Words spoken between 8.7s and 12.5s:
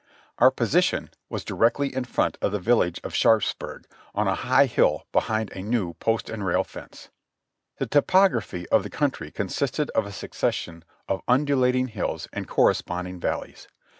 cf the country consisted of a succession of undulating hills and